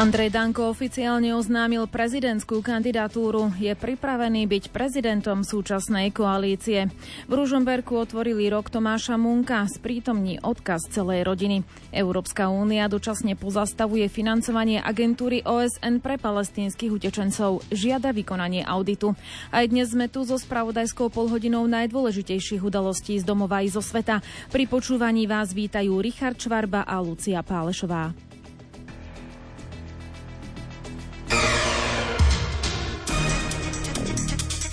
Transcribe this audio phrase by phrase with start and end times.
[0.00, 3.52] Andrej Danko oficiálne oznámil prezidentskú kandidatúru.
[3.60, 6.88] Je pripravený byť prezidentom súčasnej koalície.
[7.28, 11.68] V Ružomberku otvorili rok Tomáša Munka, sprítomní odkaz celej rodiny.
[11.92, 17.60] Európska únia dočasne pozastavuje financovanie agentúry OSN pre palestínskych utečencov.
[17.68, 19.12] Žiada vykonanie auditu.
[19.52, 24.24] Aj dnes sme tu so spravodajskou polhodinou najdôležitejších udalostí z domova i zo sveta.
[24.48, 28.29] Pri počúvaní vás vítajú Richard Čvarba a Lucia Pálešová.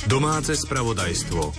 [0.08, 1.52] Domáce spravodajstvo.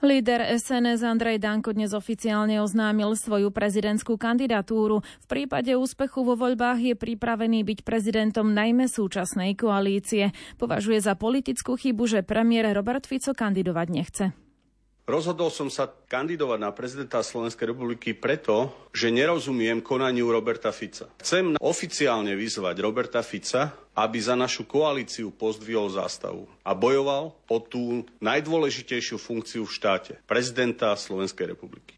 [0.00, 5.04] Líder SNS Andrej Danko dnes oficiálne oznámil svoju prezidentskú kandidatúru.
[5.04, 10.32] V prípade úspechu vo voľbách je pripravený byť prezidentom najmä súčasnej koalície.
[10.56, 14.45] Považuje za politickú chybu, že premiér Robert Fico kandidovať nechce.
[15.06, 21.06] Rozhodol som sa kandidovať na prezidenta Slovenskej republiky preto, že nerozumiem konaniu Roberta Fica.
[21.22, 28.02] Chcem oficiálne vyzvať Roberta Fica, aby za našu koalíciu pozdvihol zástavu a bojoval o tú
[28.18, 31.94] najdôležitejšiu funkciu v štáte, prezidenta Slovenskej republiky.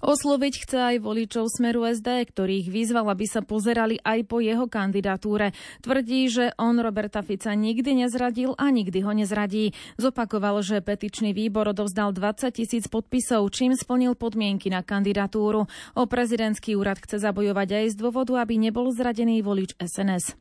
[0.00, 5.52] Osloviť chce aj voličov Smeru SD, ktorých vyzval, aby sa pozerali aj po jeho kandidatúre.
[5.84, 9.76] Tvrdí, že on Roberta Fica nikdy nezradil a nikdy ho nezradí.
[10.00, 15.68] Zopakoval, že petičný výbor odovzdal 20 tisíc podpisov, čím splnil podmienky na kandidatúru.
[15.92, 20.36] O prezidentský úrad chce zabojovať aj z dôvodu, aby nebol zradený volič SNS.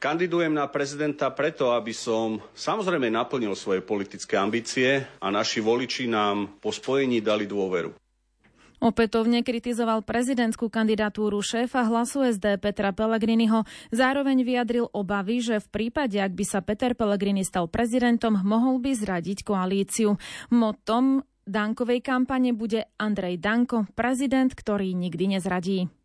[0.00, 6.56] Kandidujem na prezidenta preto, aby som samozrejme naplnil svoje politické ambície a naši voliči nám
[6.56, 7.99] po spojení dali dôveru.
[8.80, 13.68] Opätovne kritizoval prezidentskú kandidatúru šéfa hlasu SD Petra Pellegriniho.
[13.92, 18.96] Zároveň vyjadril obavy, že v prípade, ak by sa Peter Pellegrini stal prezidentom, mohol by
[18.96, 20.16] zradiť koalíciu.
[20.48, 25.99] Motom Dankovej kampane bude Andrej Danko, prezident, ktorý nikdy nezradí.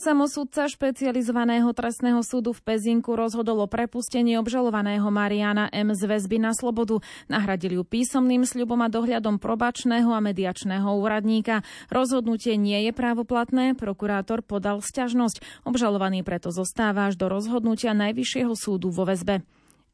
[0.00, 5.92] Samosudca špecializovaného trestného súdu v Pezinku rozhodol o prepustení obžalovaného Mariana M.
[5.92, 7.04] z väzby na slobodu.
[7.28, 11.60] Nahradili ju písomným sľubom a dohľadom probačného a mediačného úradníka.
[11.92, 15.68] Rozhodnutie nie je právoplatné, prokurátor podal sťažnosť.
[15.68, 19.44] Obžalovaný preto zostáva až do rozhodnutia Najvyššieho súdu vo väzbe.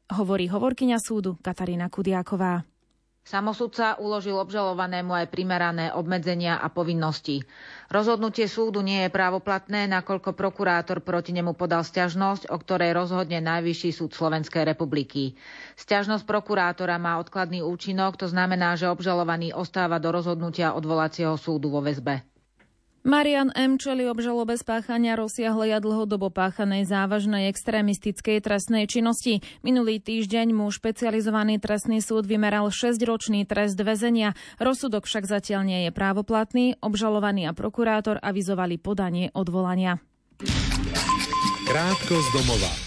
[0.07, 2.63] Hovorí hovorkyňa súdu Katarína Kudiaková.
[3.27, 7.43] Samosudca uložil obžalovanému aj primerané obmedzenia a povinnosti.
[7.91, 13.91] Rozhodnutie súdu nie je právoplatné, nakoľko prokurátor proti nemu podal stiažnosť, o ktorej rozhodne Najvyšší
[13.91, 15.35] súd Slovenskej republiky.
[15.75, 21.83] Stiažnosť prokurátora má odkladný účinok, to znamená, že obžalovaný ostáva do rozhodnutia odvolacieho súdu vo
[21.83, 22.23] väzbe.
[23.07, 23.79] Marian M.
[23.79, 29.39] čeli obžalobe spáchania rozsiahlej a dlhodobo páchanej závažnej extrémistickej trestnej činnosti.
[29.63, 34.35] Minulý týždeň mu špecializovaný trestný súd vymeral 6-ročný trest väzenia.
[34.59, 36.75] Rozsudok však zatiaľ nie je právoplatný.
[36.83, 40.03] Obžalovaný a prokurátor avizovali podanie odvolania.
[41.63, 42.86] Krátko z domova.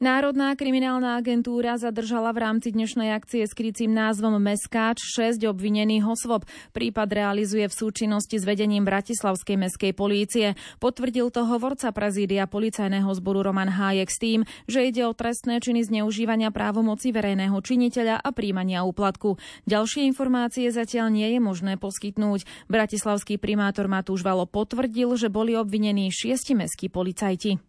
[0.00, 6.48] Národná kriminálna agentúra zadržala v rámci dnešnej akcie s krycím názvom Meskáč 6 obvinených osôb.
[6.72, 10.56] Prípad realizuje v súčinnosti s vedením Bratislavskej meskej polície.
[10.80, 15.84] Potvrdil to hovorca prezídia policajného zboru Roman Hájek s tým, že ide o trestné činy
[15.84, 19.36] zneužívania právomoci verejného činiteľa a príjmania úplatku.
[19.68, 22.48] Ďalšie informácie zatiaľ nie je možné poskytnúť.
[22.72, 27.60] Bratislavský primátor Matúš Valo potvrdil, že boli obvinení šiesti meskí policajti.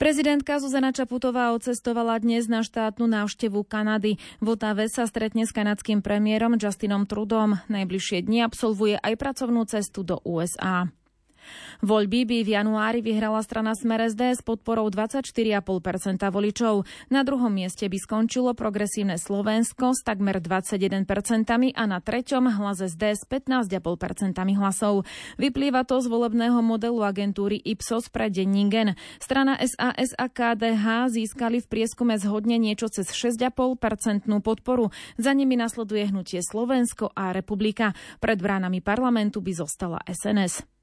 [0.00, 4.16] Prezidentka Zuzana Čaputová odcestovala dnes na štátnu návštevu Kanady.
[4.40, 7.60] V Otave sa stretne s kanadským premiérom Justinom Trudom.
[7.68, 10.88] Najbližšie dni absolvuje aj pracovnú cestu do USA.
[11.80, 16.84] Voľby by v januári vyhrala strana Smer SD s podporou 24,5% voličov.
[17.08, 21.06] Na druhom mieste by skončilo progresívne Slovensko s takmer 21%
[21.74, 23.80] a na treťom hlas SD s 15,5%
[24.56, 25.08] hlasov.
[25.40, 28.94] Vyplýva to z volebného modelu agentúry Ipsos pre Denningen.
[29.18, 34.92] Strana SAS a KDH získali v prieskume zhodne niečo cez 6,5% podporu.
[35.16, 37.92] Za nimi nasleduje hnutie Slovensko a Republika.
[38.18, 40.79] Pred bránami parlamentu by zostala SNS.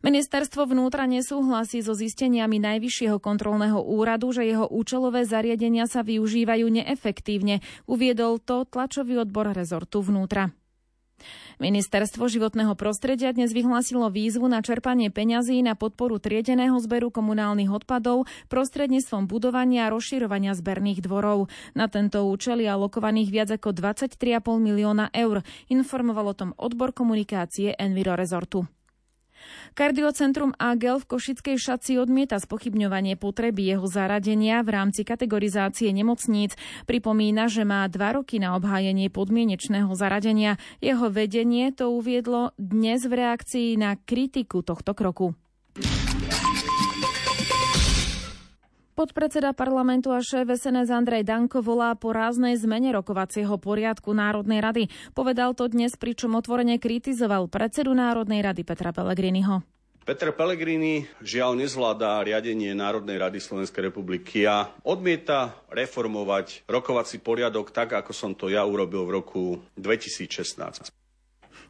[0.00, 7.60] Ministerstvo vnútra nesúhlasí so zisteniami Najvyššieho kontrolného úradu, že jeho účelové zariadenia sa využívajú neefektívne.
[7.84, 10.54] Uviedol to tlačový odbor rezortu vnútra.
[11.60, 18.24] Ministerstvo životného prostredia dnes vyhlásilo výzvu na čerpanie peňazí na podporu triedeného zberu komunálnych odpadov
[18.48, 21.52] prostredníctvom budovania a rozširovania zberných dvorov.
[21.76, 24.16] Na tento účel je alokovaných viac ako 23,5
[24.56, 25.44] milióna eur.
[25.68, 28.64] Informoval o tom odbor komunikácie Enviro Rezortu.
[29.74, 36.58] Kardiocentrum AGEL v Košickej šaci odmieta spochybňovanie potreby jeho zaradenia v rámci kategorizácie nemocníc.
[36.86, 40.58] Pripomína, že má dva roky na obhájenie podmienečného zaradenia.
[40.82, 45.34] Jeho vedenie to uviedlo dnes v reakcii na kritiku tohto kroku.
[49.00, 54.92] Podpredseda parlamentu a šéf SNS Andrej Danko volá po ráznej zmene rokovacieho poriadku Národnej rady.
[55.16, 59.64] Povedal to dnes, pričom otvorene kritizoval predsedu Národnej rady Petra Pellegriniho.
[60.04, 67.96] Peter Pellegrini žiaľ nezvládá riadenie Národnej rady Slovenskej republiky a odmieta reformovať rokovací poriadok tak,
[67.96, 70.99] ako som to ja urobil v roku 2016.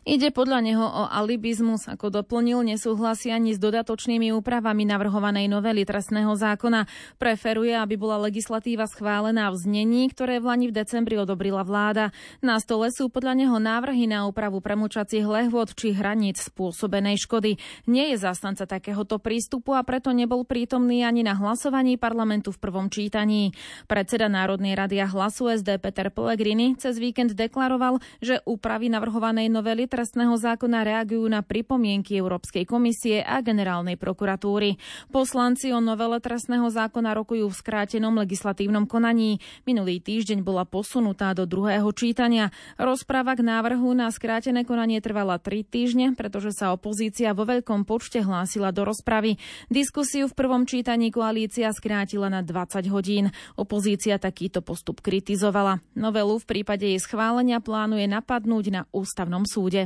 [0.00, 6.32] Ide podľa neho o alibizmus, ako doplnil, nesúhlasí ani s dodatočnými úpravami navrhovanej novely trestného
[6.32, 6.88] zákona.
[7.20, 12.16] Preferuje, aby bola legislatíva schválená v znení, ktoré v Lani v decembri odobrila vláda.
[12.40, 17.60] Na stole sú podľa neho návrhy na úpravu premlčacích lehvod či hraníc spôsobenej škody.
[17.84, 22.88] Nie je zastanca takéhoto prístupu a preto nebol prítomný ani na hlasovaní parlamentu v prvom
[22.88, 23.52] čítaní.
[23.84, 29.89] Predseda Národnej rady a hlasu SD Peter Pellegrini cez víkend deklaroval, že úpravy navrhovanej novely
[29.90, 34.78] trestného zákona reagujú na pripomienky Európskej komisie a generálnej prokuratúry.
[35.10, 39.42] Poslanci o novele trestného zákona rokujú v skrátenom legislatívnom konaní.
[39.66, 42.54] Minulý týždeň bola posunutá do druhého čítania.
[42.78, 48.22] Rozpráva k návrhu na skrátené konanie trvala tri týždne, pretože sa opozícia vo veľkom počte
[48.22, 49.40] hlásila do rozpravy.
[49.66, 53.34] Diskusiu v prvom čítaní koalícia skrátila na 20 hodín.
[53.56, 55.80] Opozícia takýto postup kritizovala.
[55.96, 59.79] Novelu v prípade jej schválenia plánuje napadnúť na ústavnom súde.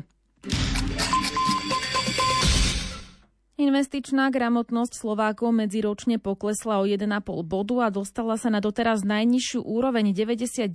[3.55, 7.07] Investičná gramotnosť Slovákov medziročne poklesla o 1,5
[7.47, 10.69] bodu a dostala sa na doteraz najnižšiu úroveň 99,1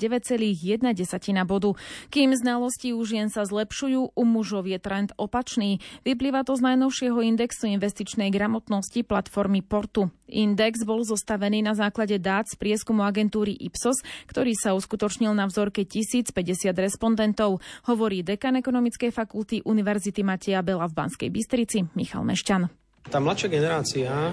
[1.44, 1.76] bodu.
[2.08, 5.84] Kým znalosti u žien sa zlepšujú, u mužov je trend opačný.
[6.02, 10.10] Vyplýva to z najnovšieho indexu investičnej gramotnosti platformy Portu.
[10.30, 14.00] Index bol zostavený na základe dát z prieskumu agentúry Ipsos,
[14.30, 17.60] ktorý sa uskutočnil na vzorke 1050 respondentov,
[17.90, 22.89] hovorí dekan ekonomickej fakulty Univerzity Mateja Bela v Banskej Bystrici Michal Mešťan.
[23.10, 24.32] Tá mladšia generácia e,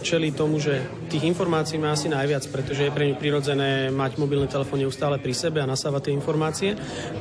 [0.00, 0.80] čelí tomu, že
[1.12, 5.36] tých informácií má asi najviac, pretože je pre ňu prirodzené mať mobilné telefón neustále pri
[5.36, 6.70] sebe a nasávať tie informácie,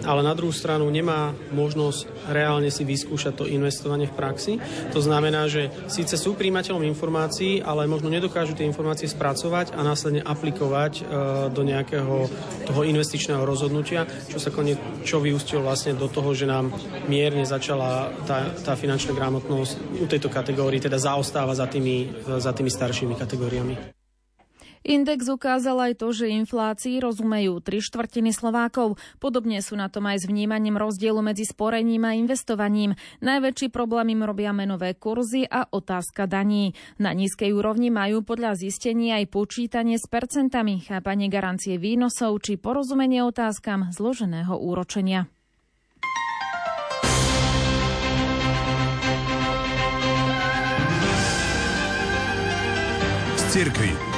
[0.07, 4.53] ale na druhú stranu nemá možnosť reálne si vyskúšať to investovanie v praxi.
[4.95, 10.23] To znamená, že síce sú príjimateľom informácií, ale možno nedokážu tie informácie spracovať a následne
[10.23, 11.01] aplikovať e,
[11.51, 12.31] do nejakého
[12.63, 16.71] toho investičného rozhodnutia, čo sa konec, čo vyústilo vlastne do toho, že nám
[17.11, 22.69] mierne začala tá, tá finančná gramotnosť u tejto kategórii teda zaostáva za tými, za tými
[22.69, 23.97] staršími kategóriami.
[24.85, 29.01] Index ukázal aj to, že inflácii rozumejú tri štvrtiny Slovákov.
[29.17, 32.93] Podobne sú na tom aj s vnímaním rozdielu medzi sporením a investovaním.
[33.25, 36.77] Najväčší problém im robia menové kurzy a otázka daní.
[37.01, 43.25] Na nízkej úrovni majú podľa zistení aj počítanie s percentami, chápanie garancie výnosov či porozumenie
[43.25, 45.25] otázkam zloženého úročenia.
[53.55, 54.14] Cirkvi.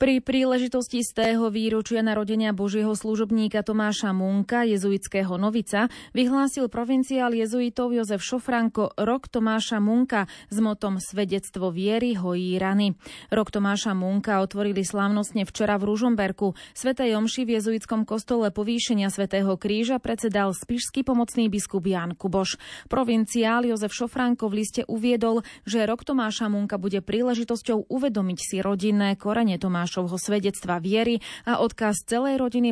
[0.00, 7.92] Pri príležitosti z tého výročia narodenia Božieho služobníka Tomáša Munka, jezuitského novica, vyhlásil provinciál jezuitov
[7.92, 12.96] Jozef Šofranko rok Tomáša Munka s motom Svedectvo viery hojí rany.
[13.28, 16.56] Rok Tomáša Munka otvorili slávnostne včera v Ružomberku.
[16.72, 22.56] Svetej Jomši v jezuitskom kostole povýšenia Svetého kríža predsedal spišský pomocný biskup Jan Kuboš.
[22.88, 29.12] Provinciál Jozef Šofranko v liste uviedol, že rok Tomáša Munka bude príležitosťou uvedomiť si rodinné
[29.20, 32.70] korene Tomáša Tomášovho svedectva viery a odkaz celej rodiny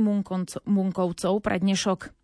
[0.63, 2.15] Munkovcov pre dnešok.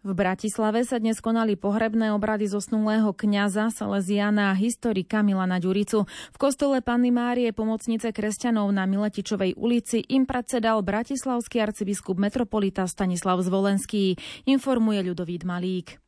[0.00, 6.08] V Bratislave sa dnes konali pohrebné obrady zosnulého kňaza Salesiana a historika Milana Ďuricu.
[6.08, 13.36] V kostole Panny Márie pomocnice kresťanov na Miletičovej ulici im predsedal bratislavský arcibiskup metropolita Stanislav
[13.44, 14.16] Zvolenský,
[14.48, 16.00] informuje Ľudovít Malík.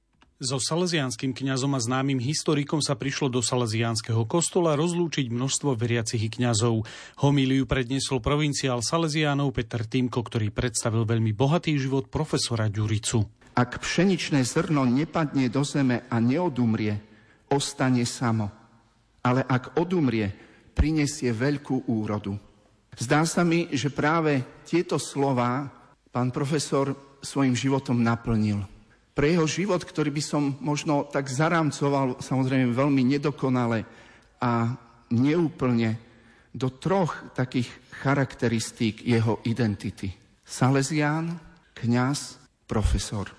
[0.42, 6.82] So salesianským kňazom a známym historikom sa prišlo do salesiánskeho kostola rozlúčiť množstvo veriacich kňazov.
[7.22, 13.22] Homíliu predniesol provinciál Salesiánov Peter Týmko, ktorý predstavil veľmi bohatý život profesora Ďuricu.
[13.54, 16.98] Ak pšeničné zrno nepadne do zeme a neodumrie,
[17.46, 18.50] ostane samo.
[19.22, 20.26] Ale ak odumrie,
[20.74, 22.34] prinesie veľkú úrodu.
[22.98, 25.70] Zdá sa mi, že práve tieto slova
[26.10, 28.71] pán profesor svojim životom naplnil
[29.12, 33.84] pre jeho život, ktorý by som možno tak zarámcoval, samozrejme veľmi nedokonale
[34.40, 34.76] a
[35.12, 36.00] neúplne,
[36.52, 37.68] do troch takých
[38.04, 40.12] charakteristík jeho identity.
[40.44, 41.40] Salesián,
[41.72, 42.36] kňaz,
[42.68, 43.32] profesor.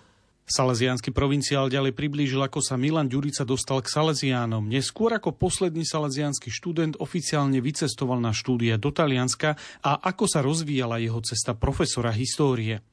[0.43, 4.67] Salesiánsky provinciál ďalej priblížil, ako sa Milan Ďurica dostal k Salesiánom.
[4.67, 10.99] Neskôr ako posledný salesiánsky študent oficiálne vycestoval na štúdia do Talianska a ako sa rozvíjala
[10.99, 12.83] jeho cesta profesora histórie.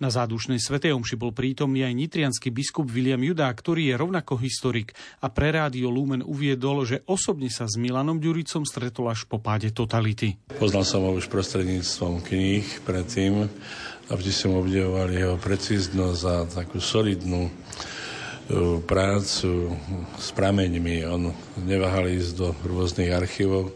[0.00, 4.96] Na zádušnej Svetej Omši bol prítomný aj nitrianský biskup William Judá, ktorý je rovnako historik
[5.20, 9.68] a pre rádio Lumen uviedol, že osobne sa s Milanom Ďuricom stretol až po páde
[9.70, 10.40] totality.
[10.56, 13.48] Poznal som ho už prostredníctvom kníh predtým
[14.10, 17.52] a vždy som obdivoval jeho precíznosť a takú solidnú e,
[18.82, 19.76] prácu
[20.18, 21.06] s prameňmi.
[21.06, 21.30] On
[21.62, 23.70] neváhal ísť do rôznych archívov,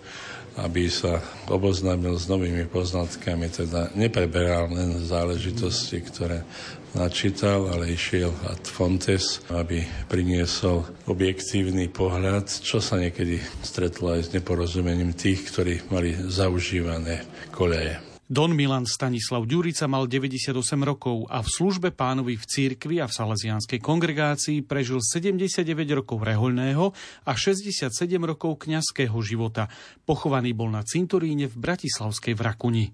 [0.54, 1.18] aby sa
[1.50, 6.46] oboznámil s novými poznatkami, teda nepreberal len záležitosti, ktoré
[6.94, 14.32] načítal, ale išiel ad fontes, aby priniesol objektívny pohľad, čo sa niekedy stretlo aj s
[14.32, 18.13] neporozumením tých, ktorí mali zaužívané koleje.
[18.34, 23.14] Don Milan Stanislav Ďurica mal 98 rokov a v službe pánovi v církvi a v
[23.14, 25.62] salesianskej kongregácii prežil 79
[25.94, 26.84] rokov rehoľného
[27.30, 27.94] a 67
[28.26, 29.70] rokov kňazského života.
[30.02, 32.90] Pochovaný bol na cintoríne v Bratislavskej Vrakuni.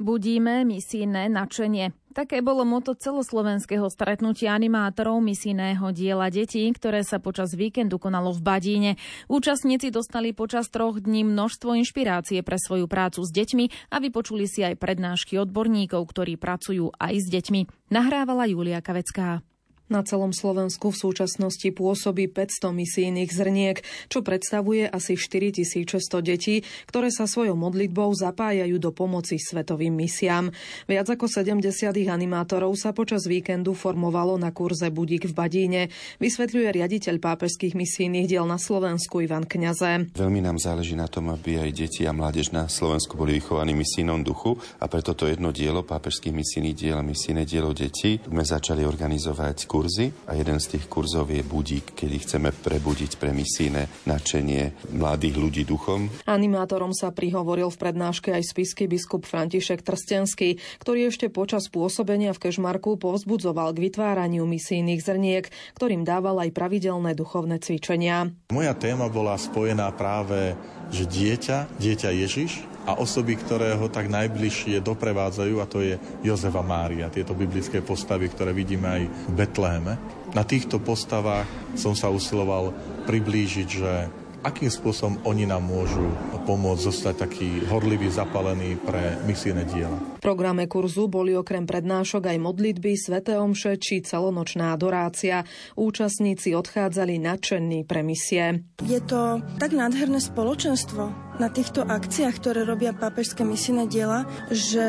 [0.00, 1.99] Budíme misijné načenie.
[2.10, 8.42] Také bolo moto celoslovenského stretnutia animátorov misijného diela detí, ktoré sa počas víkendu konalo v
[8.42, 8.92] Badíne.
[9.30, 14.66] Účastníci dostali počas troch dní množstvo inšpirácie pre svoju prácu s deťmi a vypočuli si
[14.66, 17.94] aj prednášky odborníkov, ktorí pracujú aj s deťmi.
[17.94, 19.46] Nahrávala Julia Kavecká.
[19.90, 27.10] Na celom Slovensku v súčasnosti pôsobí 500 misijných zrniek, čo predstavuje asi 4600 detí, ktoré
[27.10, 30.54] sa svojou modlitbou zapájajú do pomoci svetovým misiám.
[30.86, 35.82] Viac ako 70 animátorov sa počas víkendu formovalo na kurze Budík v Badíne,
[36.22, 40.14] vysvetľuje riaditeľ pápežských misijných diel na Slovensku Ivan Kňaze.
[40.14, 44.22] Veľmi nám záleží na tom, aby aj deti a mládež na Slovensku boli vychovaní misijnom
[44.22, 48.86] duchu a preto to jedno dielo pápežských misijných diel a misijné dielo detí sme začali
[48.86, 54.92] organizovať kurzy a jeden z tých kurzov je Budík, kedy chceme prebudiť pre misijné nadšenie
[54.92, 56.12] mladých ľudí duchom.
[56.28, 62.44] Animátorom sa prihovoril v prednáške aj spisky biskup František Trstenský, ktorý ešte počas pôsobenia v
[62.44, 65.48] Kešmarku povzbudzoval k vytváraniu misijných zrniek,
[65.80, 68.28] ktorým dával aj pravidelné duchovné cvičenia.
[68.52, 70.60] Moja téma bola spojená práve,
[70.90, 75.94] že dieťa, dieťa Ježiš, a osoby, ktoré ho tak najbližšie doprevádzajú, a to je
[76.24, 79.92] Jozefa Mária, tieto biblické postavy, ktoré vidíme aj v Betléme.
[80.32, 82.72] Na týchto postavách som sa usiloval
[83.04, 83.92] priblížiť, že
[84.40, 86.04] akým spôsobom oni nám môžu
[86.48, 89.98] pomôcť zostať taký horlivý, zapalený pre misijné diela.
[90.18, 95.44] V programe kurzu boli okrem prednášok aj modlitby, sveté omše či celonočná adorácia.
[95.76, 98.64] Účastníci odchádzali nadšení pre misie.
[98.84, 104.84] Je to tak nádherné spoločenstvo, na týchto akciách, ktoré robia pápežské misijné diela, že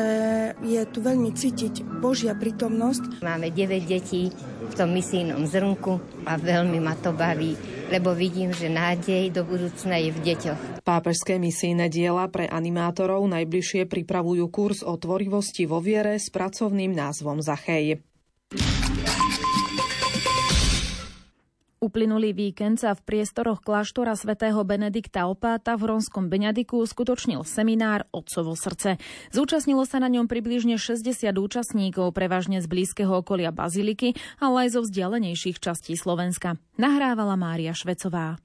[0.60, 3.24] je tu veľmi cítiť Božia prítomnosť.
[3.24, 4.28] Máme 9 detí
[4.60, 5.96] v tom misijnom zrnku
[6.28, 7.56] a veľmi ma to baví,
[7.88, 10.84] lebo vidím, že nádej do budúcna je v deťoch.
[10.84, 17.40] Pápežské misijné diela pre animátorov najbližšie pripravujú kurz o tvorivosti vo viere s pracovným názvom
[17.40, 18.11] Zachej.
[21.82, 28.54] Uplynulý víkend sa v priestoroch kláštora svätého Benedikta Opáta v Ronskom Beňadiku skutočnil seminár Otcovo
[28.54, 29.02] srdce.
[29.34, 34.80] Zúčastnilo sa na ňom približne 60 účastníkov, prevažne z blízkeho okolia Baziliky, ale aj zo
[34.86, 36.54] vzdialenejších častí Slovenska.
[36.78, 38.38] Nahrávala Mária Švecová.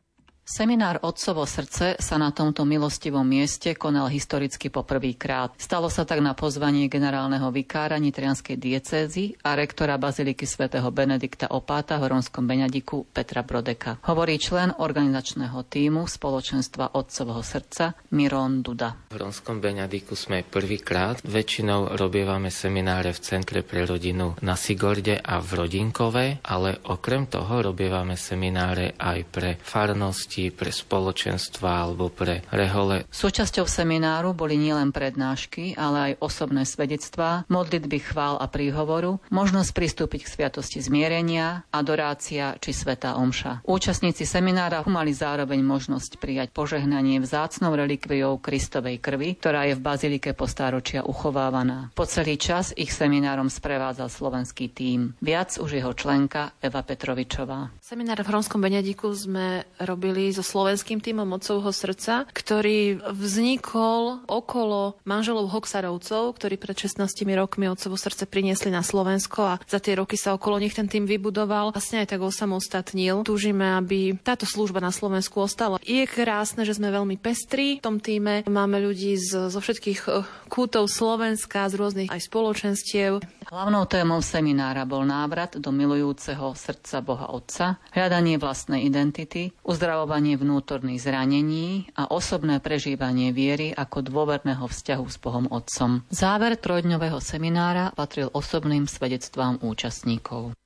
[0.48, 5.52] Seminár Otcovo srdce sa na tomto milostivom mieste konal historicky poprvýkrát.
[5.60, 12.00] Stalo sa tak na pozvanie generálneho vikára Nitrianskej diecézy a rektora Baziliky svätého Benedikta Opáta
[12.00, 14.00] v Horonskom Beňadiku Petra Brodeka.
[14.08, 18.96] Hovorí člen organizačného týmu spoločenstva Otcovho srdca Miron Duda.
[19.12, 21.20] V Horonskom Beňadiku sme prvýkrát.
[21.28, 27.68] Väčšinou robievame semináre v Centre pre rodinu na Sigorde a v Rodinkove, ale okrem toho
[27.68, 33.10] robievame semináre aj pre farnosti deti, pre spoločenstva alebo pre rehole.
[33.10, 40.22] Súčasťou semináru boli nielen prednášky, ale aj osobné svedectvá, modlitby chvál a príhovoru, možnosť pristúpiť
[40.30, 43.66] k sviatosti zmierenia, adorácia či sveta omša.
[43.66, 50.38] Účastníci seminára mali zároveň možnosť prijať požehnanie vzácnou relikviou Kristovej krvi, ktorá je v bazilike
[50.38, 51.90] po stáročia uchovávaná.
[51.98, 55.18] Po celý čas ich seminárom sprevádzal slovenský tím.
[55.20, 57.74] Viac už jeho členka Eva Petrovičová.
[57.82, 65.52] Seminár v Hronskom Benediku sme robili so slovenským týmom Otcovho srdca, ktorý vznikol okolo manželov
[65.54, 67.06] Hoxarovcov, ktorí pred 16
[67.38, 71.06] rokmi Otcovo srdce priniesli na Slovensko a za tie roky sa okolo nich ten tým
[71.06, 71.72] vybudoval.
[71.72, 73.24] Vlastne aj tak osamostatnil.
[73.24, 75.78] Túžime, aby táto služba na Slovensku ostala.
[75.86, 78.44] Je krásne, že sme veľmi pestrí v tom týme.
[78.50, 83.22] Máme ľudí z, zo všetkých eh, kútov Slovenska, z rôznych aj spoločenstiev.
[83.48, 91.04] Hlavnou témou seminára bol návrat do milujúceho srdca Boha Otca, hľadanie vlastnej identity, uzdravovanie vnútorných
[91.04, 96.02] zranení a osobné prežívanie viery ako dôverného vzťahu s Bohom Otcom.
[96.10, 100.58] Záver trojdňového seminára patril osobným svedectvám účastníkov.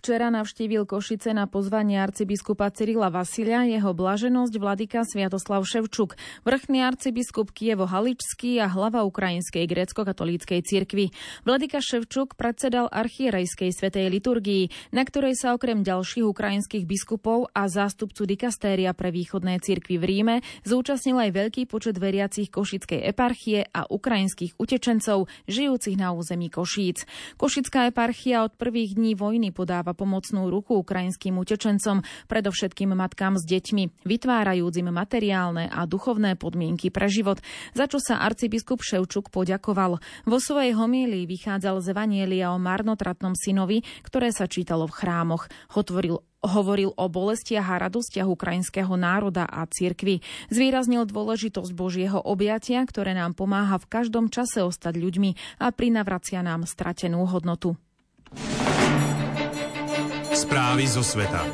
[0.00, 7.52] Včera navštívil Košice na pozvanie arcibiskupa Cyrila Vasilia jeho blaženosť vladyka Sviatoslav Ševčuk, vrchný arcibiskup
[7.52, 11.12] Kievo Haličský a hlava Ukrajinskej grécko-katolíckej cirkvi.
[11.44, 18.24] Vladyka Ševčuk predsedal archierejskej svetej liturgii, na ktorej sa okrem ďalších ukrajinských biskupov a zástupcu
[18.24, 24.56] dikastéria pre východné cirkvy v Ríme zúčastnil aj veľký počet veriacich Košickej eparchie a ukrajinských
[24.56, 27.04] utečencov žijúcich na území Košíc.
[27.36, 33.44] Košická eparchia od prvých dní vojny podáva podáva pomocnú ruku ukrajinským utečencom, predovšetkým matkám s
[33.44, 37.42] deťmi, vytvárajúc im materiálne a duchovné podmienky pre život,
[37.74, 39.98] za čo sa arcibiskup Ševčuk poďakoval.
[40.26, 45.50] Vo svojej homílii vychádzal z Evanielia o marnotratnom synovi, ktoré sa čítalo v chrámoch.
[45.74, 50.24] Hovoril Hovoril o bolestiach a radostiach ukrajinského národa a cirkvy.
[50.48, 56.64] Zvýraznil dôležitosť Božieho objatia, ktoré nám pomáha v každom čase ostať ľuďmi a prinavracia nám
[56.64, 57.76] stratenú hodnotu.
[60.40, 61.44] Správy zo sveta.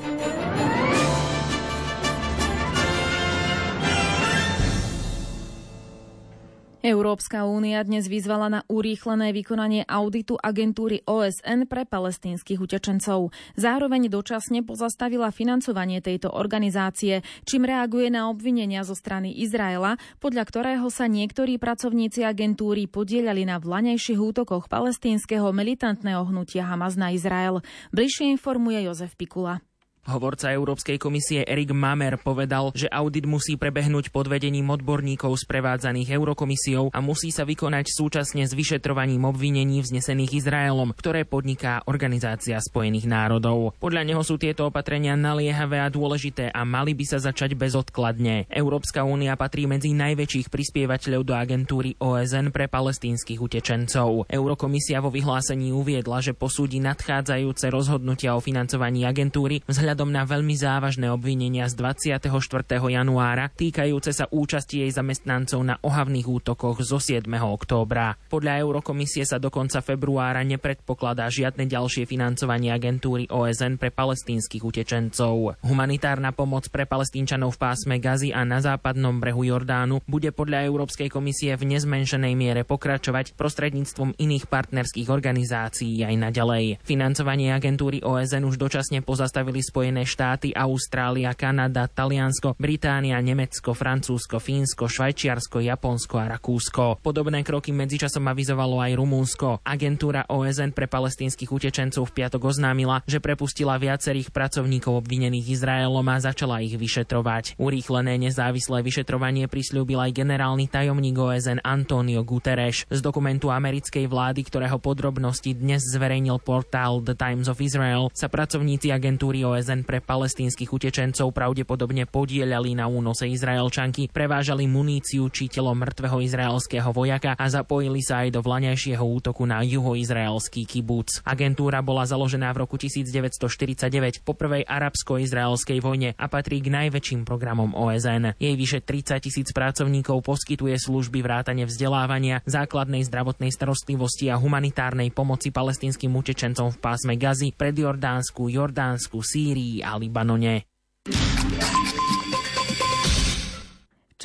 [6.87, 13.35] Európska únia dnes vyzvala na urýchlené vykonanie auditu agentúry OSN pre palestínskych utečencov.
[13.59, 20.87] Zároveň dočasne pozastavila financovanie tejto organizácie, čím reaguje na obvinenia zo strany Izraela, podľa ktorého
[20.87, 27.67] sa niektorí pracovníci agentúry podielali na vlanejších útokoch palestínskeho militantného hnutia Hamas na Izrael.
[27.91, 29.59] Bližšie informuje Jozef Pikula.
[30.07, 36.95] Hovorca Európskej komisie Erik Mamer povedal, že audit musí prebehnúť pod vedením odborníkov sprevádzaných Eurokomisiou
[36.95, 43.75] a musí sa vykonať súčasne s vyšetrovaním obvinení vznesených Izraelom, ktoré podniká Organizácia spojených národov.
[43.83, 48.47] Podľa neho sú tieto opatrenia naliehavé a dôležité a mali by sa začať bezodkladne.
[48.47, 54.31] Európska únia patrí medzi najväčších prispievateľov do agentúry OSN pre palestínskych utečencov.
[54.31, 60.53] Eurokomisia vo vyhlásení uviedla, že posúdi nadchádzajúce rozhodnutia o financovaní agentúry vzhľadom vzhľadom na veľmi
[60.53, 62.29] závažné obvinenia z 24.
[62.69, 67.25] januára týkajúce sa účasti jej zamestnancov na ohavných útokoch zo 7.
[67.25, 68.21] októbra.
[68.29, 75.65] Podľa Eurokomisie sa do konca februára nepredpokladá žiadne ďalšie financovanie agentúry OSN pre palestínskych utečencov.
[75.65, 81.09] Humanitárna pomoc pre palestínčanov v pásme Gazy a na západnom brehu Jordánu bude podľa Európskej
[81.09, 86.85] komisie v nezmenšenej miere pokračovať prostredníctvom iných partnerských organizácií aj naďalej.
[86.85, 94.43] Financovanie agentúry OSN už dočasne pozastavili spojené Spojené štáty, Austrália, Kanada, Taliansko, Británia, Nemecko, Francúzsko,
[94.43, 96.99] Fínsko, Švajčiarsko, Japonsko a Rakúsko.
[97.07, 99.63] Podobné kroky medzičasom avizovalo aj Rumúnsko.
[99.63, 106.19] Agentúra OSN pre palestínskych utečencov v piatok oznámila, že prepustila viacerých pracovníkov obvinených Izraelom a
[106.19, 107.55] začala ich vyšetrovať.
[107.55, 112.83] Urýchlené nezávislé vyšetrovanie prislúbil aj generálny tajomník OSN Antonio Guterres.
[112.91, 118.91] Z dokumentu americkej vlády, ktorého podrobnosti dnes zverejnil portál The Times of Israel, sa pracovníci
[118.91, 125.77] agentúry OSN OSN pre palestínskych utečencov pravdepodobne podielali na únose Izraelčanky, prevážali muníciu či telo
[125.77, 131.21] mŕtvého izraelského vojaka a zapojili sa aj do vlaňajšieho útoku na juhoizraelský kibuc.
[131.29, 137.77] Agentúra bola založená v roku 1949 po prvej arabsko-izraelskej vojne a patrí k najväčším programom
[137.77, 138.39] OSN.
[138.41, 145.53] Jej vyše 30 tisíc pracovníkov poskytuje služby vrátane vzdelávania, základnej zdravotnej starostlivosti a humanitárnej pomoci
[145.53, 150.63] palestínskym utečencom v pásme Gazy, pred Jordánsku, Jordánsku, Sýrii, Sýrii a Libanone.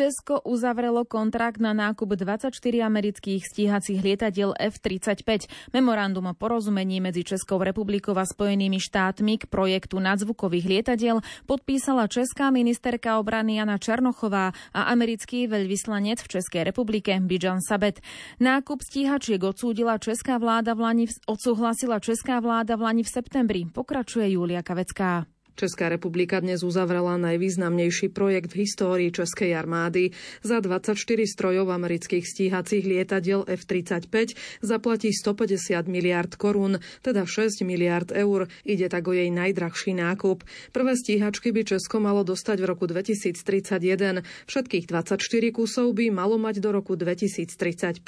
[0.01, 2.49] Česko uzavrelo kontrakt na nákup 24
[2.81, 5.45] amerických stíhacích lietadiel F-35.
[5.77, 12.49] Memorandum o porozumení medzi Českou republikou a Spojenými štátmi k projektu nadzvukových lietadiel podpísala česká
[12.49, 18.01] ministerka obrany Jana Černochová a americký veľvyslanec v Českej republike Bijan Sabet.
[18.41, 23.61] Nákup stíhačiek odsúdila česká vláda v Lani, odsúhlasila česká vláda v Lani v septembri.
[23.69, 25.29] Pokračuje Julia Kavecká.
[25.51, 30.15] Česká republika dnes uzavrela najvýznamnejší projekt v histórii Českej armády.
[30.47, 30.95] Za 24
[31.27, 34.31] strojov amerických stíhacích lietadiel F-35
[34.63, 38.47] zaplatí 150 miliard korún, teda 6 miliard eur.
[38.63, 40.47] Ide tak o jej najdrahší nákup.
[40.71, 44.23] Prvé stíhačky by Česko malo dostať v roku 2031.
[44.47, 45.19] Všetkých 24
[45.51, 47.99] kusov by malo mať do roku 2035.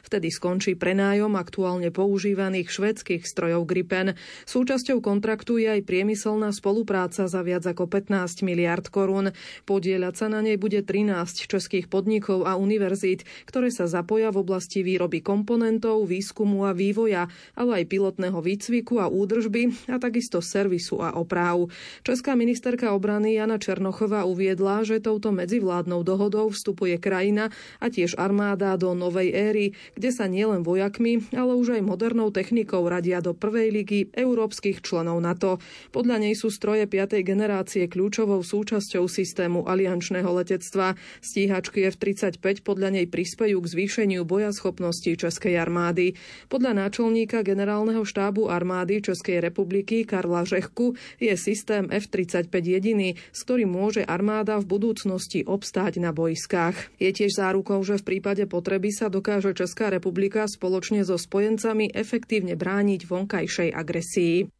[0.00, 4.16] Vtedy skončí prenájom aktuálne používaných švedských strojov Gripen.
[4.48, 9.36] Súčasťou kontraktu je aj priemyselná spolupráca spolupráca za viac ako 15 miliard korún.
[9.68, 14.80] Podieľať sa na nej bude 13 českých podnikov a univerzít, ktoré sa zapoja v oblasti
[14.80, 21.12] výroby komponentov, výskumu a vývoja, ale aj pilotného výcviku a údržby a takisto servisu a
[21.20, 21.68] opráv.
[22.00, 28.72] Česká ministerka obrany Jana Černochová uviedla, že touto medzivládnou dohodou vstupuje krajina a tiež armáda
[28.80, 29.66] do novej éry,
[30.00, 35.20] kde sa nielen vojakmi, ale už aj modernou technikou radia do prvej ligy európskych členov
[35.20, 35.60] NATO.
[35.92, 37.24] Podľa nej sú stroje stroje 5.
[37.24, 40.92] generácie kľúčovou súčasťou systému aliančného letectva.
[41.24, 46.20] Stíhačky F-35 podľa nej prispejú k zvýšeniu bojaschopnosti Českej armády.
[46.52, 53.72] Podľa náčelníka generálneho štábu armády Českej republiky Karla Žechku je systém F-35 jediný, s ktorým
[53.72, 56.92] môže armáda v budúcnosti obstáť na boiskách.
[57.00, 62.52] Je tiež zárukou, že v prípade potreby sa dokáže Česká republika spoločne so spojencami efektívne
[62.52, 64.52] brániť vonkajšej agresii.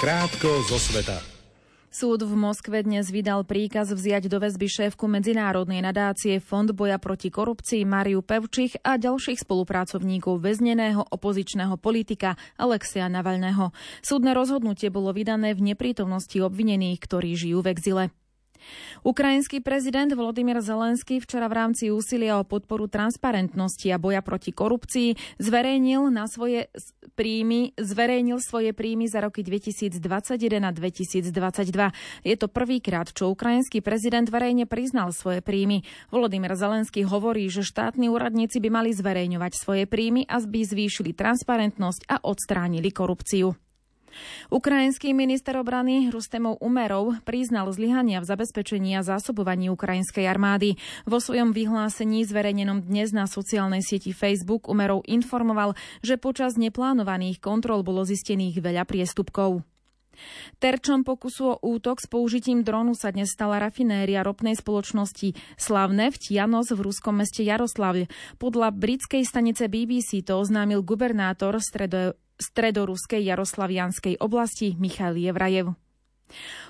[0.00, 1.20] Krátko zo sveta.
[1.92, 7.28] Súd v Moskve dnes vydal príkaz vziať do väzby šéfku medzinárodnej nadácie Fond boja proti
[7.28, 13.76] korupcii Mariu Pevčich a ďalších spolupracovníkov väzneného opozičného politika Alexia Navalného.
[14.00, 18.04] Súdne rozhodnutie bolo vydané v neprítomnosti obvinených, ktorí žijú v exile.
[19.06, 25.40] Ukrajinský prezident Volodymyr Zelenský včera v rámci úsilia o podporu transparentnosti a boja proti korupcii
[25.40, 26.68] zverejnil na svoje
[27.16, 29.96] príjmy, zverejnil svoje príjmy za roky 2021
[30.60, 32.26] a 2022.
[32.26, 35.86] Je to prvýkrát, čo ukrajinský prezident verejne priznal svoje príjmy.
[36.12, 42.10] Volodymyr Zelenský hovorí, že štátni úradníci by mali zverejňovať svoje príjmy a by zvýšili transparentnosť
[42.10, 43.69] a odstránili korupciu.
[44.50, 50.76] Ukrajinský minister obrany Rustemov Umerov priznal zlyhania v zabezpečení a zásobovaní ukrajinskej armády.
[51.06, 57.86] Vo svojom vyhlásení zverejnenom dnes na sociálnej sieti Facebook Umerov informoval, že počas neplánovaných kontrol
[57.86, 59.62] bolo zistených veľa priestupkov.
[60.60, 66.68] Terčom pokusu o útok s použitím dronu sa dnes stala rafinéria ropnej spoločnosti Slavneft Janos
[66.68, 68.04] v ruskom meste Jaroslavl.
[68.36, 75.76] Podľa britskej stanice BBC to oznámil gubernátor stredo stredoruskej Jaroslavianskej oblasti Michal Jevrajev.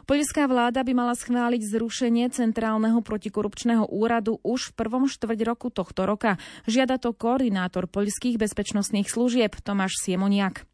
[0.09, 6.09] Poľská vláda by mala schváliť zrušenie Centrálneho protikorupčného úradu už v prvom štvrť roku tohto
[6.09, 6.41] roka.
[6.65, 10.70] Žiada to koordinátor poľských bezpečnostných služieb Tomáš Siemoniak.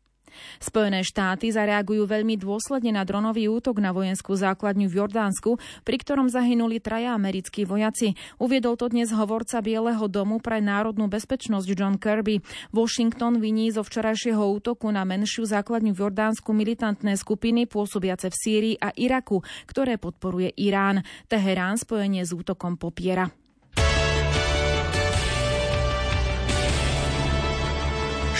[0.61, 6.29] Spojené štáty zareagujú veľmi dôsledne na dronový útok na vojenskú základňu v Jordánsku, pri ktorom
[6.29, 8.18] zahynuli traja americkí vojaci.
[8.42, 12.44] Uviedol to dnes hovorca Bieleho domu pre národnú bezpečnosť John Kirby.
[12.75, 18.77] Washington viní zo včerajšieho útoku na menšiu základňu v Jordánsku militantné skupiny pôsobiace v Sýrii
[18.77, 21.07] a Iraku, ktoré podporuje Irán.
[21.31, 23.45] Teherán spojenie s útokom popiera.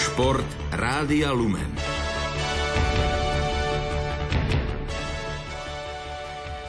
[0.07, 1.67] Šport Rádia Lumen.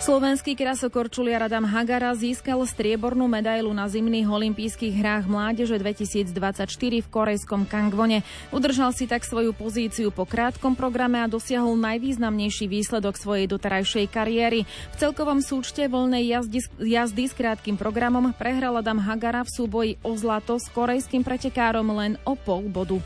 [0.01, 6.65] Slovenský krasokorčuliar Adam Hagara získal striebornú medailu na zimných olympijských hrách mládeže 2024
[7.05, 8.25] v korejskom Kangvone.
[8.49, 14.65] Udržal si tak svoju pozíciu po krátkom programe a dosiahol najvýznamnejší výsledok svojej doterajšej kariéry.
[14.65, 20.17] V celkovom súčte voľnej jazdy, jazdy s krátkým programom prehral Adam Hagara v súboji o
[20.17, 22.97] zlato s korejským pretekárom len o pol bodu.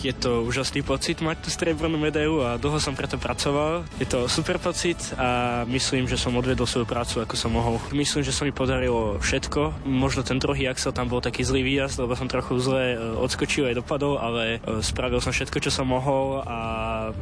[0.00, 3.84] Je to úžasný pocit mať tú striebornú medailu a dlho som preto pracoval.
[4.00, 7.76] Je to super pocit a myslím, že som odvedol svoju prácu, ako som mohol.
[7.92, 9.84] Myslím, že sa mi podarilo všetko.
[9.84, 13.68] Možno ten druhý Axel tam bol taký zlý výjazd, lebo som trochu zle e, odskočil
[13.68, 16.58] aj dopadol, ale e, spravil som všetko, čo som mohol a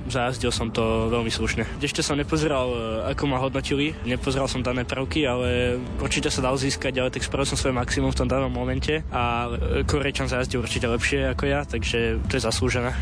[0.07, 1.67] zajazdil som to veľmi slušne.
[1.83, 2.79] Ešte som nepozeral, e,
[3.11, 7.51] ako ma hodnotili, nepozeral som dané prvky, ale určite sa dal získať, ale tak spravil
[7.51, 9.51] som svoje maximum v tom danom momente a
[9.83, 12.92] Korejčan zajazdil určite lepšie ako ja, takže to je zaslúžené zaslúžené.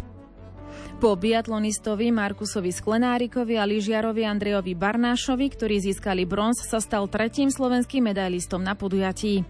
[0.97, 8.09] Po biatlonistovi Markusovi Sklenárikovi a lyžiarovi Andrejovi Barnášovi, ktorí získali bronz, sa stal tretím slovenským
[8.09, 9.45] medailistom na podujatí.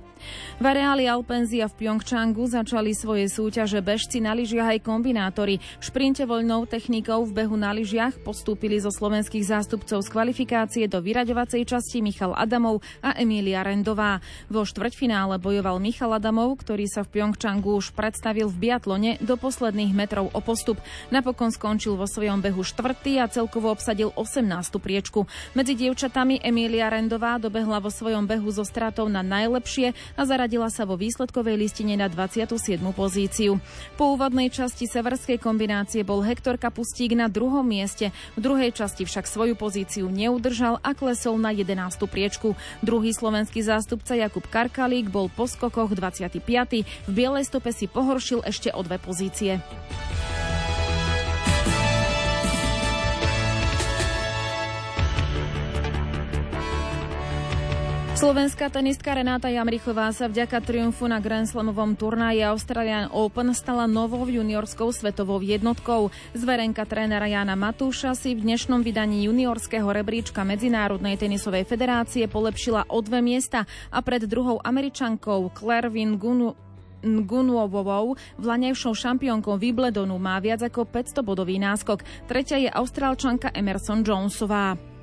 [0.56, 5.60] V areáli Alpenzia v Pyeongchangu začali svoje súťaže bežci na lyžiach aj kombinátori.
[5.78, 11.04] V šprinte voľnou technikou v behu na lyžiach postúpili zo slovenských zástupcov z kvalifikácie do
[11.04, 14.24] vyraďovacej časti Michal Adamov a Emília Rendová.
[14.48, 19.92] Vo štvrťfinále bojoval Michal Adamov, ktorý sa v Pyeongchangu už predstavil v biatlone do posledných
[19.92, 20.80] metrov o postup.
[21.12, 24.48] Napokon skončil vo svojom behu štvrtý a celkovo obsadil 18.
[24.80, 25.28] priečku.
[25.52, 30.88] Medzi dievčatami Emília Rendová dobehla vo svojom behu zo stratou na najlepšie a zaradila sa
[30.88, 32.80] vo výsledkovej listine na 27.
[32.96, 33.60] pozíciu.
[34.00, 39.28] Po úvodnej časti severskej kombinácie bol Hektor Kapustík na druhom mieste, v druhej časti však
[39.28, 41.76] svoju pozíciu neudržal a klesol na 11.
[42.08, 42.56] priečku.
[42.80, 46.40] Druhý slovenský zástupca Jakub Karkalík bol po skokoch 25.
[46.82, 49.60] V bielej stope si pohoršil ešte o dve pozície.
[58.16, 64.24] Slovenská tenistka Renáta Jamrichová sa vďaka triumfu na Grand Slamovom turnaji Australian Open stala novou
[64.24, 66.08] juniorskou svetovou jednotkou.
[66.32, 73.04] Zverenka trénera Jana Matúša si v dnešnom vydaní juniorského rebríčka Medzinárodnej tenisovej federácie polepšila o
[73.04, 76.56] dve miesta a pred druhou američankou Claire Vin Gunu
[77.04, 82.00] Gunuovovou, vlanejšou šampiónkou Wimbledonu má viac ako 500 bodový náskok.
[82.24, 84.95] Tretia je austrálčanka Emerson Jonesová.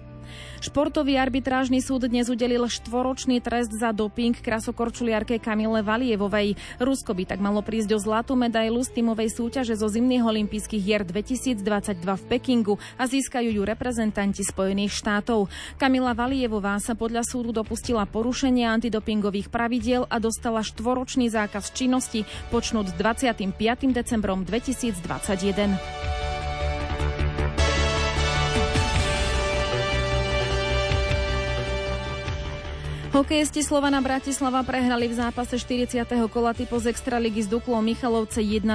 [0.63, 6.55] Športový arbitrážny súd dnes udelil štvoročný trest za doping krasokorčuliarke Kamile Valievovej.
[6.79, 11.03] Rusko by tak malo prísť o zlatú medailu z tímovej súťaže zo zimných olympijských hier
[11.03, 15.51] 2022 v Pekingu a získajú ju reprezentanti Spojených štátov.
[15.75, 22.23] Kamila Valievová sa podľa súdu dopustila porušenia antidopingových pravidiel a dostala štvoročný zákaz činnosti
[22.55, 23.51] počnúť 25.
[23.91, 26.22] decembrom 2021.
[33.13, 36.01] Hokejisti Slovana Bratislava prehrali v zápase 40.
[36.33, 38.65] kola typo z Extraligy s Duklou Michalovce 1-2.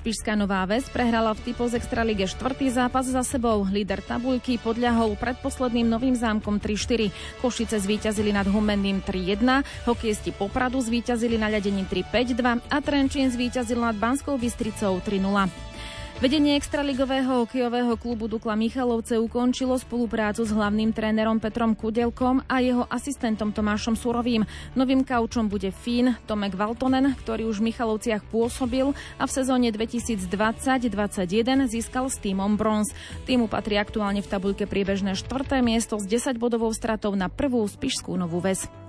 [0.00, 3.68] Spišská Nová Ves prehrala v typo z Extralige štvrtý zápas za sebou.
[3.68, 7.12] Líder tabuľky podľahol predposledným novým zámkom 3-4.
[7.44, 9.44] Košice zvíťazili nad Humenným 3-1,
[9.84, 15.73] hokejisti Popradu zvíťazili na ľadení 3-5-2 a Trenčín zvíťazil nad Banskou Bystricou 3-0.
[16.22, 22.86] Vedenie extraligového hokejového klubu Dukla Michalovce ukončilo spoluprácu s hlavným trénerom Petrom Kudelkom a jeho
[22.86, 24.46] asistentom Tomášom Surovým.
[24.78, 31.66] Novým kaučom bude Fín Tomek Valtonen, ktorý už v Michalovciach pôsobil a v sezóne 2020-2021
[31.66, 32.94] získal s týmom bronz.
[33.26, 38.14] Týmu patrí aktuálne v tabuľke priebežné štvrté miesto s 10 bodovou stratou na prvú Spišskú
[38.14, 38.83] Novú väz.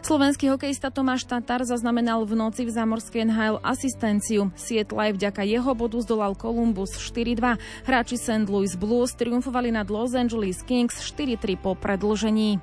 [0.00, 4.54] Slovenský hokejista Tomáš Tatar zaznamenal v noci v zámorskej NHL asistenciu.
[4.54, 7.58] Seattle aj vďaka jeho bodu zdolal Columbus 4-2.
[7.84, 8.46] Hráči St.
[8.48, 12.62] Louis Blues triumfovali nad Los Angeles Kings 4-3 po predlžení.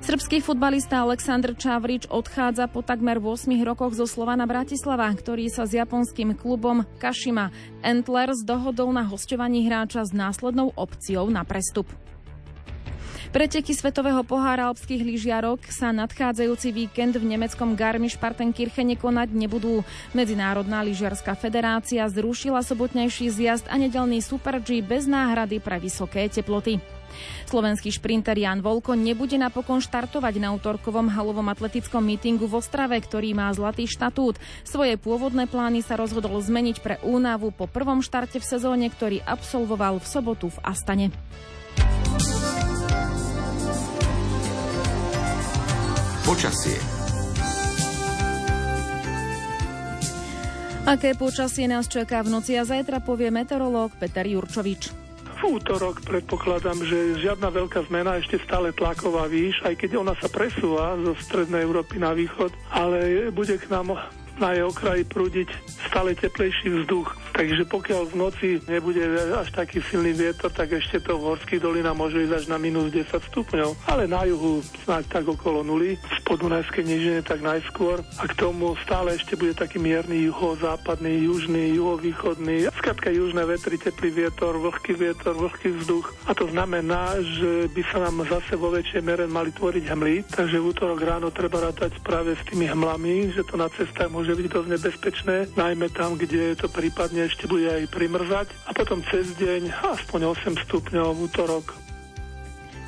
[0.00, 5.76] Srbský futbalista Aleksandr Čavrič odchádza po takmer 8 rokoch zo Slovana Bratislava, ktorý sa s
[5.76, 7.52] japonským klubom Kashima
[7.84, 11.84] Antlers dohodol na hostovaní hráča s následnou opciou na prestup.
[13.30, 19.86] Preteky Svetového pohára alpských lyžiarok sa nadchádzajúci víkend v nemeckom Garmisch-Partenkirchene konať nebudú.
[20.10, 26.82] Medzinárodná lyžiarská federácia zrušila sobotnejší zjazd a nedelný Super G bez náhrady pre vysoké teploty.
[27.46, 33.30] Slovenský šprinter Jan Volko nebude napokon štartovať na útorkovom halovom atletickom mítingu v Ostrave, ktorý
[33.38, 34.42] má zlatý štatút.
[34.66, 40.02] Svoje pôvodné plány sa rozhodol zmeniť pre únavu po prvom štarte v sezóne, ktorý absolvoval
[40.02, 41.14] v sobotu v Astane.
[46.30, 46.78] Počasie.
[50.86, 54.94] Aké počasie nás čaká v noci a zajtra povie meteorológ Peter Jurčovič.
[55.26, 60.30] V útorok predpokladám, že žiadna veľká zmena, ešte stále tlaková výš, aj keď ona sa
[60.30, 63.98] presúva zo strednej Európy na východ, ale bude k nám
[64.38, 65.50] na jej okraji prúdiť
[65.90, 67.10] stále teplejší vzduch.
[67.30, 69.00] Takže pokiaľ v noci nebude
[69.38, 72.92] až taký silný vietor, tak ešte to v horských dolinách môže ísť až na minus
[72.92, 73.88] 10 stupňov.
[73.88, 78.02] Ale na juhu snáď tak okolo nuly, v podunajskej nížine tak najskôr.
[78.20, 82.68] A k tomu stále ešte bude taký mierny juhozápadný, južný, juhovýchodný.
[82.76, 86.12] Skrátka južné vetry, teplý vietor, vlhký vietor, vlhký vzduch.
[86.28, 90.14] A to znamená, že by sa nám zase vo väčšej mere mali tvoriť hmly.
[90.28, 94.36] Takže v útorok ráno treba rátať práve s tými hmlami, že to na cestách môže
[94.36, 99.34] byť dosť nebezpečné, najmä tam, kde to prípadne ešte bude aj primrzať a potom cez
[99.36, 101.66] deň aspoň 8 stupňov v útorok.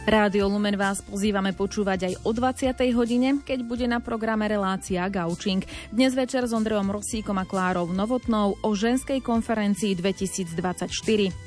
[0.02, 2.74] Rádio Lumen vás pozývame počúvať aj o 20.
[2.98, 5.62] hodine, keď bude na programe relácia Gaučing.
[5.94, 10.90] Dnes večer s Ondrejom Rosíkom a Klárou Novotnou o ženskej konferencii 2024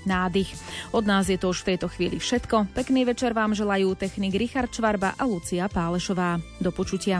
[0.07, 0.55] Nádych.
[0.95, 2.71] Od nás je to už v tejto chvíli všetko.
[2.71, 6.39] Pekný večer vám želajú technik Richard Čvarba a Lucia Pálešová.
[6.63, 7.19] Do počutia.